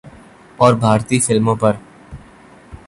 اور 0.57 0.73
بھارتی 0.75 1.19
فلموں 1.19 1.55
پر 1.55 1.73